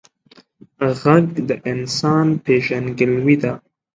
[1.01, 3.51] غږ د انسان پیژندګلوي ده